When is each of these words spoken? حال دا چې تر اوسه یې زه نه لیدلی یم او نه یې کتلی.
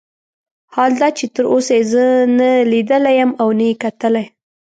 حال 0.73 0.91
دا 1.01 1.09
چې 1.17 1.25
تر 1.35 1.43
اوسه 1.53 1.73
یې 1.79 1.83
زه 1.91 2.03
نه 2.37 2.49
لیدلی 2.71 3.13
یم 3.19 3.31
او 3.41 3.47
نه 3.57 3.65
یې 3.69 3.75
کتلی. 3.83 4.25